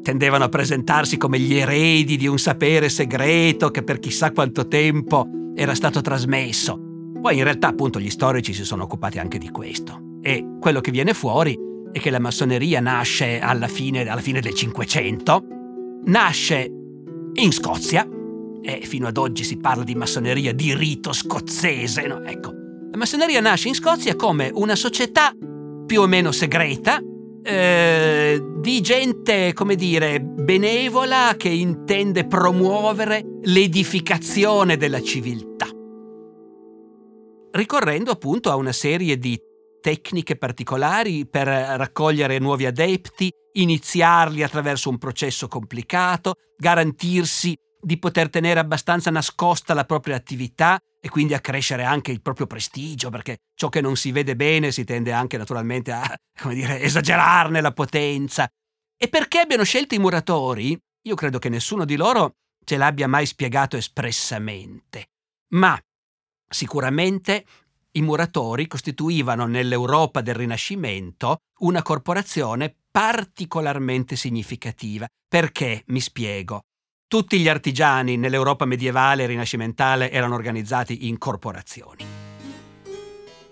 Tendevano 0.01 0.43
a 0.43 0.49
presentarsi 0.49 1.17
come 1.17 1.39
gli 1.39 1.55
eredi 1.55 2.17
di 2.17 2.27
un 2.27 2.37
sapere 2.37 2.89
segreto 2.89 3.71
che 3.71 3.83
per 3.83 3.99
chissà 3.99 4.31
quanto 4.31 4.67
tempo 4.67 5.27
era 5.55 5.73
stato 5.73 6.01
trasmesso 6.01 6.85
poi 7.25 7.37
in 7.37 7.43
realtà 7.43 7.69
appunto 7.69 7.99
gli 7.99 8.11
storici 8.11 8.53
si 8.53 8.63
sono 8.63 8.83
occupati 8.83 9.17
anche 9.17 9.39
di 9.39 9.49
questo 9.49 10.19
e 10.21 10.45
quello 10.59 10.79
che 10.79 10.91
viene 10.91 11.15
fuori 11.15 11.57
è 11.91 11.99
che 11.99 12.11
la 12.11 12.19
massoneria 12.19 12.79
nasce 12.79 13.39
alla 13.39 13.67
fine, 13.67 14.07
alla 14.07 14.21
fine 14.21 14.41
del 14.41 14.53
Cinquecento, 14.53 15.43
nasce 16.03 16.69
in 17.35 17.51
Scozia 17.51 18.07
e 18.61 18.81
fino 18.81 19.07
ad 19.07 19.17
oggi 19.17 19.43
si 19.43 19.57
parla 19.57 19.83
di 19.83 19.95
massoneria 19.95 20.53
di 20.53 20.73
rito 20.73 21.13
scozzese, 21.13 22.07
no? 22.07 22.23
Ecco, 22.23 22.51
la 22.91 22.97
massoneria 22.97 23.41
nasce 23.41 23.67
in 23.67 23.75
Scozia 23.75 24.15
come 24.15 24.49
una 24.53 24.75
società 24.75 25.33
più 25.85 26.01
o 26.01 26.07
meno 26.07 26.31
segreta 26.31 26.99
eh, 27.43 28.43
di 28.59 28.81
gente, 28.81 29.53
come 29.53 29.75
dire, 29.75 30.19
benevola 30.19 31.35
che 31.37 31.49
intende 31.49 32.25
promuovere 32.25 33.23
l'edificazione 33.43 34.77
della 34.77 35.01
civiltà 35.01 35.53
ricorrendo 37.55 38.11
appunto 38.11 38.51
a 38.51 38.55
una 38.55 38.71
serie 38.71 39.17
di 39.17 39.39
tecniche 39.85 40.35
particolari 40.35 41.27
per 41.27 41.45
raccogliere 41.45 42.39
nuovi 42.39 42.65
adepti, 42.65 43.31
iniziarli 43.53 44.41
attraverso 44.41 44.89
un 44.89 44.97
processo 44.97 45.47
complicato, 45.47 46.37
garantirsi 46.57 47.55
di 47.79 47.99
poter 47.99 48.31
tenere 48.31 48.59
abbastanza 48.59 49.11
nascosta 49.11 49.75
la 49.75 49.85
propria 49.85 50.15
attività 50.15 50.79
e 50.99 51.07
quindi 51.07 51.35
accrescere 51.35 51.83
anche 51.83 52.11
il 52.11 52.23
proprio 52.23 52.47
prestigio, 52.47 53.11
perché 53.11 53.37
ciò 53.53 53.69
che 53.69 53.79
non 53.79 53.95
si 53.95 54.11
vede 54.11 54.35
bene 54.35 54.71
si 54.71 54.85
tende 54.85 55.11
anche 55.11 55.37
naturalmente 55.37 55.91
a, 55.91 56.19
dire, 56.49 56.81
esagerarne 56.81 57.61
la 57.61 57.71
potenza. 57.71 58.49
E 58.97 59.07
perché 59.07 59.37
abbiano 59.37 59.63
scelto 59.63 59.93
i 59.93 59.99
muratori? 59.99 60.75
Io 61.03 61.13
credo 61.13 61.37
che 61.37 61.49
nessuno 61.49 61.85
di 61.85 61.95
loro 61.95 62.37
ce 62.63 62.77
l'abbia 62.77 63.07
mai 63.07 63.27
spiegato 63.27 63.77
espressamente. 63.77 65.09
Ma 65.49 65.79
Sicuramente 66.47 67.45
i 67.97 68.01
muratori 68.01 68.67
costituivano 68.67 69.45
nell'Europa 69.45 70.21
del 70.21 70.35
Rinascimento 70.35 71.37
una 71.59 71.81
corporazione 71.81 72.73
particolarmente 72.91 74.15
significativa. 74.15 75.07
Perché? 75.27 75.83
Mi 75.87 75.99
spiego. 75.99 76.61
Tutti 77.07 77.39
gli 77.39 77.47
artigiani 77.47 78.17
nell'Europa 78.17 78.65
medievale 78.65 79.23
e 79.23 79.27
rinascimentale 79.27 80.11
erano 80.11 80.35
organizzati 80.35 81.07
in 81.07 81.17
corporazioni. 81.17 82.05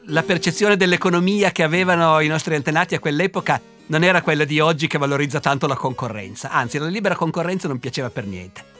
La 0.08 0.24
percezione 0.24 0.76
dell'economia 0.76 1.52
che 1.52 1.64
avevano 1.64 2.20
i 2.20 2.28
nostri 2.28 2.56
antenati 2.56 2.96
a 2.96 3.00
quell'epoca 3.00 3.62
non 3.88 4.04
era 4.04 4.22
quella 4.22 4.44
di 4.44 4.60
oggi 4.60 4.88
che 4.88 4.98
valorizza 4.98 5.40
tanto 5.40 5.68
la 5.68 5.76
concorrenza, 5.76 6.50
anzi 6.50 6.78
la 6.78 6.88
libera 6.88 7.16
concorrenza 7.16 7.70
non 7.70 7.80
piaceva 7.80 8.10
per 8.10 8.26
niente. 8.26 8.72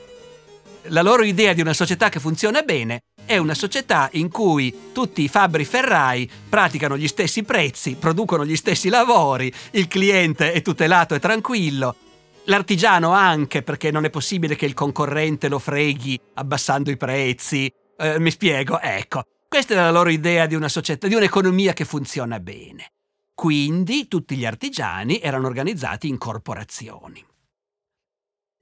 La 0.88 1.02
loro 1.02 1.24
idea 1.24 1.54
di 1.54 1.62
una 1.62 1.74
società 1.74 2.10
che 2.10 2.20
funziona 2.20 2.62
bene 2.62 3.04
è 3.26 3.38
una 3.38 3.54
società 3.54 4.10
in 4.14 4.30
cui 4.30 4.92
tutti 4.92 5.24
i 5.24 5.28
fabbri 5.28 5.66
ferrai 5.66 6.30
praticano 6.50 6.98
gli 6.98 7.08
stessi 7.08 7.44
prezzi, 7.44 7.96
producono 7.96 8.46
gli 8.46 8.56
stessi 8.56 8.90
lavori, 8.90 9.52
il 9.72 9.88
cliente 9.88 10.52
è 10.52 10.62
tutelato 10.62 11.16
e 11.16 11.20
tranquillo, 11.20 11.96
l'artigiano 12.46 13.12
anche 13.12 13.62
perché 13.62 13.92
non 13.92 14.06
è 14.06 14.10
possibile 14.10 14.56
che 14.56 14.66
il 14.66 14.74
concorrente 14.74 15.48
lo 15.48 15.60
freghi 15.60 16.20
abbassando 16.36 16.92
i 16.92 16.98
prezzi. 16.98 17.72
Eh, 17.98 18.20
mi 18.20 18.32
spiego? 18.32 18.80
Ecco, 18.80 19.24
questa 19.48 19.74
è 19.74 19.78
la 19.78 19.92
loro 19.92 20.10
idea 20.10 20.46
di 20.46 20.56
una 20.56 20.70
società, 20.70 21.08
di 21.08 21.16
un'economia 21.16 21.74
che 21.74 21.86
funziona 21.86 22.40
bene. 22.40 22.92
Quindi 23.34 24.08
tutti 24.08 24.36
gli 24.36 24.46
artigiani 24.46 25.20
erano 25.20 25.48
organizzati 25.48 26.08
in 26.08 26.18
corporazioni. 26.18 27.24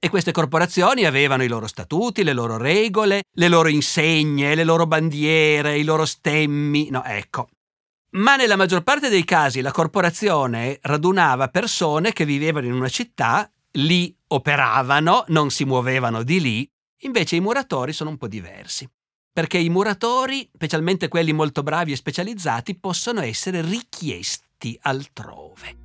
E 0.04 0.10
queste 0.10 0.32
corporazioni 0.32 1.04
avevano 1.04 1.44
i 1.44 1.48
loro 1.48 1.68
statuti, 1.68 2.24
le 2.24 2.32
loro 2.32 2.56
regole, 2.56 3.22
le 3.34 3.46
loro 3.46 3.68
insegne, 3.68 4.56
le 4.56 4.64
loro 4.64 4.84
bandiere, 4.84 5.78
i 5.78 5.84
loro 5.84 6.06
stemmi. 6.06 6.90
No, 6.90 7.04
ecco. 7.04 7.50
Ma 8.16 8.34
nella 8.34 8.56
maggior 8.56 8.82
parte 8.82 9.08
dei 9.08 9.22
casi 9.22 9.60
la 9.60 9.70
corporazione 9.70 10.80
radunava 10.82 11.46
persone 11.50 12.12
che 12.12 12.24
vivevano 12.24 12.66
in 12.66 12.72
una 12.72 12.88
città, 12.88 13.48
lì 13.74 14.12
operavano, 14.26 15.22
non 15.28 15.50
si 15.50 15.64
muovevano 15.64 16.24
di 16.24 16.40
lì. 16.40 16.68
Invece 17.02 17.36
i 17.36 17.40
muratori 17.40 17.92
sono 17.92 18.10
un 18.10 18.16
po' 18.16 18.26
diversi. 18.26 18.90
Perché 19.32 19.58
i 19.58 19.68
muratori, 19.68 20.50
specialmente 20.52 21.06
quelli 21.06 21.32
molto 21.32 21.62
bravi 21.62 21.92
e 21.92 21.96
specializzati, 21.96 22.76
possono 22.76 23.20
essere 23.20 23.62
richiesti 23.62 24.76
altrove. 24.82 25.76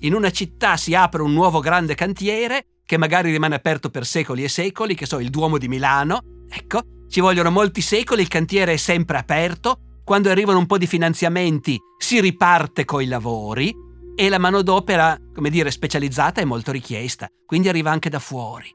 In 0.00 0.14
una 0.14 0.32
città 0.32 0.76
si 0.76 0.96
apre 0.96 1.22
un 1.22 1.32
nuovo 1.32 1.60
grande 1.60 1.94
cantiere 1.94 2.64
che 2.88 2.96
magari 2.96 3.30
rimane 3.30 3.54
aperto 3.54 3.90
per 3.90 4.06
secoli 4.06 4.44
e 4.44 4.48
secoli, 4.48 4.94
che 4.94 5.04
so, 5.04 5.20
il 5.20 5.28
Duomo 5.28 5.58
di 5.58 5.68
Milano. 5.68 6.22
Ecco, 6.48 6.80
ci 7.10 7.20
vogliono 7.20 7.50
molti 7.50 7.82
secoli, 7.82 8.22
il 8.22 8.28
cantiere 8.28 8.72
è 8.72 8.76
sempre 8.78 9.18
aperto, 9.18 10.00
quando 10.02 10.30
arrivano 10.30 10.58
un 10.58 10.64
po' 10.64 10.78
di 10.78 10.86
finanziamenti 10.86 11.78
si 11.98 12.18
riparte 12.18 12.86
coi 12.86 13.04
lavori 13.04 13.74
e 14.16 14.30
la 14.30 14.38
manodopera, 14.38 15.18
come 15.34 15.50
dire, 15.50 15.70
specializzata 15.70 16.40
è 16.40 16.46
molto 16.46 16.72
richiesta, 16.72 17.28
quindi 17.44 17.68
arriva 17.68 17.90
anche 17.90 18.08
da 18.08 18.20
fuori. 18.20 18.70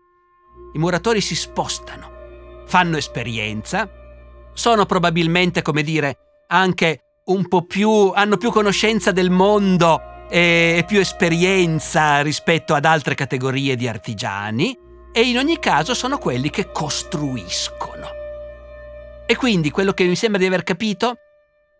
I 0.73 0.77
muratori 0.77 1.19
si 1.19 1.33
spostano, 1.33 2.11
fanno 2.67 2.97
esperienza, 2.97 3.89
sono 4.53 4.85
probabilmente, 4.85 5.63
come 5.63 5.81
dire, 5.81 6.17
anche 6.49 6.99
un 7.25 7.47
po' 7.47 7.65
più, 7.65 8.11
hanno 8.13 8.37
più 8.37 8.51
conoscenza 8.51 9.11
del 9.11 9.31
mondo 9.31 10.12
e 10.35 10.83
più 10.87 10.99
esperienza 10.99 12.21
rispetto 12.21 12.73
ad 12.73 12.85
altre 12.85 13.13
categorie 13.13 13.75
di 13.75 13.87
artigiani 13.87 14.75
e 15.13 15.21
in 15.21 15.37
ogni 15.37 15.59
caso 15.59 15.93
sono 15.93 16.17
quelli 16.17 16.49
che 16.49 16.71
costruiscono. 16.71 18.07
E 19.27 19.35
quindi 19.35 19.69
quello 19.69 19.93
che 19.93 20.05
mi 20.05 20.15
sembra 20.15 20.39
di 20.39 20.47
aver 20.47 20.63
capito, 20.63 21.17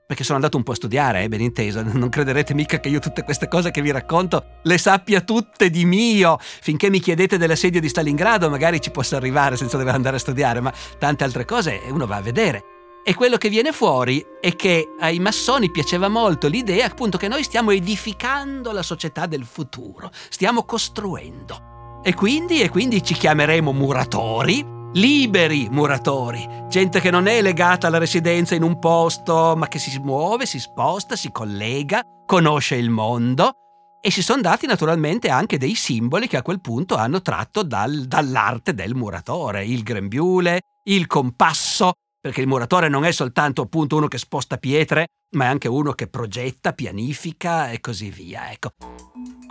perché 0.05 0.23
sono 0.23 0.35
andato 0.35 0.57
un 0.57 0.61
po' 0.61 0.73
a 0.73 0.75
studiare, 0.75 1.23
eh, 1.23 1.29
ben 1.29 1.41
inteso, 1.41 1.81
non 1.97 2.09
crederete 2.09 2.53
mica 2.53 2.79
che 2.79 2.89
io 2.89 2.99
tutte 2.99 3.23
queste 3.23 3.47
cose 3.47 3.71
che 3.71 3.81
vi 3.81 3.89
racconto 3.89 4.59
le 4.61 4.77
sappia 4.77 5.21
tutte 5.21 5.71
di 5.71 5.83
mio, 5.83 6.37
finché 6.39 6.91
mi 6.91 6.99
chiedete 6.99 7.39
dell'assedio 7.39 7.81
di 7.81 7.89
Stalingrado 7.89 8.51
magari 8.51 8.79
ci 8.79 8.91
posso 8.91 9.15
arrivare 9.15 9.57
senza 9.57 9.77
dover 9.77 9.95
andare 9.95 10.17
a 10.17 10.19
studiare, 10.19 10.59
ma 10.59 10.71
tante 10.99 11.23
altre 11.23 11.45
cose 11.45 11.81
uno 11.89 12.05
va 12.05 12.17
a 12.17 12.21
vedere. 12.21 12.72
E 13.05 13.13
quello 13.15 13.37
che 13.37 13.49
viene 13.49 13.73
fuori 13.73 14.25
è 14.39 14.55
che 14.55 14.95
ai 14.99 15.19
massoni 15.19 15.69
piaceva 15.69 16.07
molto 16.07 16.47
l'idea 16.47 16.85
appunto 16.85 17.17
che 17.17 17.27
noi 17.27 17.43
stiamo 17.43 17.71
edificando 17.71 18.71
la 18.71 18.81
società 18.81 19.25
del 19.25 19.43
futuro, 19.43 20.09
stiamo 20.29 20.63
costruendo. 20.63 22.01
E 22.03 22.13
quindi, 22.13 22.61
e 22.61 22.69
quindi 22.69 23.03
ci 23.03 23.13
chiameremo 23.13 23.71
muratori 23.73 24.71
liberi 24.93 25.69
muratori, 25.71 26.47
gente 26.69 26.99
che 26.99 27.09
non 27.09 27.25
è 27.25 27.41
legata 27.41 27.87
alla 27.87 27.97
residenza 27.97 28.53
in 28.53 28.63
un 28.63 28.77
posto, 28.79 29.55
ma 29.57 29.67
che 29.67 29.79
si 29.79 29.97
muove, 29.99 30.45
si 30.45 30.59
sposta, 30.59 31.15
si 31.15 31.31
collega, 31.31 32.03
conosce 32.25 32.75
il 32.75 32.89
mondo 32.89 33.53
e 34.01 34.11
si 34.11 34.21
sono 34.21 34.41
dati 34.41 34.67
naturalmente 34.67 35.29
anche 35.29 35.57
dei 35.57 35.75
simboli 35.75 36.27
che 36.27 36.37
a 36.37 36.41
quel 36.41 36.61
punto 36.61 36.95
hanno 36.95 37.21
tratto 37.21 37.63
dal, 37.63 38.03
dall'arte 38.05 38.73
del 38.73 38.95
muratore, 38.95 39.65
il 39.65 39.81
grembiule, 39.81 40.59
il 40.83 41.07
compasso, 41.07 41.93
perché 42.23 42.39
il 42.39 42.47
muratore 42.47 42.87
non 42.87 43.03
è 43.03 43.11
soltanto 43.11 43.63
appunto 43.63 43.97
uno 43.97 44.07
che 44.07 44.17
sposta 44.17 44.55
pietre, 44.55 45.07
ma 45.35 45.43
è 45.43 45.47
anche 45.49 45.67
uno 45.67 45.91
che 45.91 46.07
progetta, 46.07 46.71
pianifica 46.71 47.69
e 47.69 47.81
così 47.81 48.09
via. 48.09 48.49
Ecco. 48.49 48.69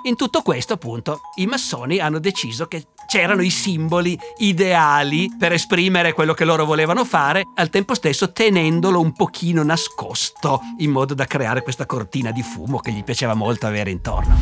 In 0.05 0.17
tutto 0.17 0.41
questo, 0.41 0.73
appunto, 0.73 1.21
i 1.37 1.45
massoni 1.45 1.99
hanno 1.99 2.19
deciso 2.19 2.65
che 2.69 2.87
c'erano 3.07 3.43
i 3.43 3.51
simboli 3.51 4.19
ideali 4.39 5.31
per 5.39 5.53
esprimere 5.53 6.15
quello 6.15 6.33
che 6.33 6.47
loro 6.47 6.65
volevano 6.65 7.05
fare, 7.05 7.43
al 7.57 7.69
tempo 7.69 7.95
stesso 7.95 8.33
tenendolo 8.33 9.01
un 9.01 9.13
pochino 9.13 9.63
nascosto, 9.63 10.61
in 10.79 10.93
modo 10.93 11.13
da 11.13 11.27
creare 11.27 11.63
questa 11.63 11.85
cortina 11.85 12.31
di 12.31 12.43
fumo 12.43 12.79
che 12.79 12.91
gli 12.91 13.05
piaceva 13.05 13.35
molto 13.35 13.67
avere 13.67 13.91
intorno. 13.91 14.35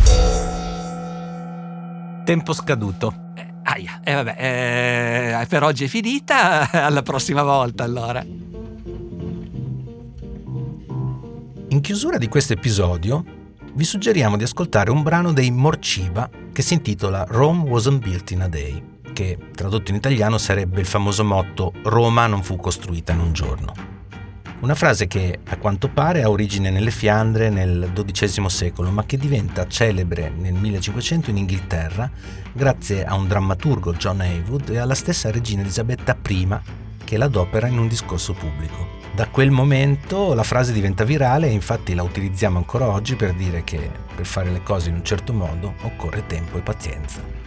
Tempo 2.24 2.52
scaduto. 2.52 3.49
Aia, 3.62 4.00
e 4.02 4.10
eh, 4.10 4.14
vabbè, 4.14 5.40
eh, 5.42 5.46
per 5.46 5.62
oggi 5.62 5.84
è 5.84 5.88
finita, 5.88 6.70
alla 6.84 7.02
prossima 7.02 7.42
volta 7.42 7.84
allora. 7.84 8.24
In 11.68 11.80
chiusura 11.80 12.18
di 12.18 12.28
questo 12.28 12.52
episodio 12.52 13.24
vi 13.74 13.84
suggeriamo 13.84 14.36
di 14.36 14.42
ascoltare 14.42 14.90
un 14.90 15.02
brano 15.02 15.32
dei 15.32 15.50
Morciba 15.50 16.28
che 16.52 16.62
si 16.62 16.74
intitola 16.74 17.24
Rome 17.28 17.68
wasn't 17.68 18.02
built 18.02 18.30
in 18.32 18.42
a 18.42 18.48
day, 18.48 18.82
che 19.12 19.38
tradotto 19.54 19.90
in 19.90 19.96
italiano 19.96 20.38
sarebbe 20.38 20.80
il 20.80 20.86
famoso 20.86 21.24
motto 21.24 21.72
Roma 21.84 22.26
non 22.26 22.42
fu 22.42 22.56
costruita 22.56 23.12
in 23.12 23.20
un 23.20 23.32
giorno. 23.32 23.99
Una 24.60 24.74
frase 24.74 25.06
che 25.06 25.38
a 25.42 25.56
quanto 25.56 25.88
pare 25.88 26.22
ha 26.22 26.28
origine 26.28 26.68
nelle 26.68 26.90
Fiandre 26.90 27.48
nel 27.48 27.90
XII 27.94 28.50
secolo, 28.50 28.90
ma 28.90 29.06
che 29.06 29.16
diventa 29.16 29.66
celebre 29.66 30.30
nel 30.36 30.52
1500 30.52 31.30
in 31.30 31.38
Inghilterra 31.38 32.10
grazie 32.52 33.06
a 33.06 33.14
un 33.14 33.26
drammaturgo 33.26 33.94
John 33.94 34.20
Heywood 34.20 34.68
e 34.68 34.76
alla 34.76 34.94
stessa 34.94 35.30
regina 35.30 35.62
Elisabetta 35.62 36.14
I 36.28 36.58
che 37.02 37.16
l'adopera 37.16 37.68
in 37.68 37.78
un 37.78 37.88
discorso 37.88 38.34
pubblico. 38.34 38.98
Da 39.14 39.28
quel 39.28 39.50
momento 39.50 40.34
la 40.34 40.42
frase 40.42 40.74
diventa 40.74 41.04
virale 41.04 41.48
e 41.48 41.52
infatti 41.52 41.94
la 41.94 42.02
utilizziamo 42.02 42.58
ancora 42.58 42.86
oggi 42.86 43.16
per 43.16 43.32
dire 43.32 43.64
che 43.64 43.90
per 44.14 44.26
fare 44.26 44.50
le 44.50 44.62
cose 44.62 44.90
in 44.90 44.96
un 44.96 45.04
certo 45.04 45.32
modo 45.32 45.72
occorre 45.80 46.26
tempo 46.26 46.58
e 46.58 46.60
pazienza. 46.60 47.39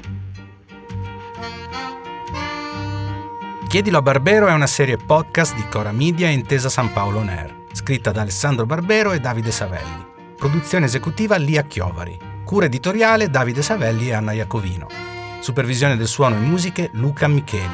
Chiedilo 3.73 3.97
a 3.97 4.01
Barbero 4.03 4.45
è 4.45 4.53
una 4.53 4.67
serie 4.67 4.97
podcast 4.97 5.55
di 5.55 5.67
Cora 5.67 5.91
Media 5.91 6.27
e 6.27 6.31
Intesa 6.31 6.69
San 6.69 6.93
Paolo 6.93 7.17
On 7.17 7.65
scritta 7.71 8.11
da 8.11 8.21
Alessandro 8.21 8.67
Barbero 8.67 9.13
e 9.13 9.19
Davide 9.19 9.49
Savelli. 9.49 10.05
Produzione 10.37 10.85
esecutiva 10.85 11.37
Lia 11.37 11.63
Chiovari. 11.63 12.19
Cura 12.43 12.67
editoriale 12.67 13.31
Davide 13.31 13.63
Savelli 13.63 14.09
e 14.09 14.13
Anna 14.13 14.33
Iacovino. 14.33 14.85
Supervisione 15.39 15.97
del 15.97 16.05
suono 16.05 16.35
e 16.35 16.39
musiche 16.41 16.91
Luca 16.93 17.27
Micheli. 17.27 17.73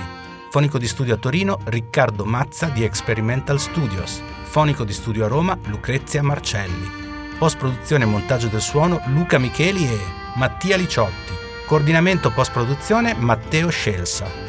Fonico 0.50 0.78
di 0.78 0.88
studio 0.88 1.16
a 1.16 1.18
Torino 1.18 1.60
Riccardo 1.66 2.24
Mazza 2.24 2.68
di 2.68 2.86
Experimental 2.86 3.60
Studios. 3.60 4.22
Fonico 4.44 4.86
di 4.86 4.94
studio 4.94 5.26
a 5.26 5.28
Roma 5.28 5.58
Lucrezia 5.66 6.24
Marcelli. 6.24 6.90
Post 7.38 7.58
produzione 7.58 8.06
e 8.06 8.08
montaggio 8.08 8.48
del 8.48 8.62
suono 8.62 9.02
Luca 9.08 9.38
Micheli 9.38 9.84
e 9.84 10.00
Mattia 10.36 10.78
Liciotti. 10.78 11.34
Coordinamento 11.66 12.32
post 12.32 12.54
produzione 12.54 13.16
Matteo 13.16 13.68
Scelsa. 13.68 14.49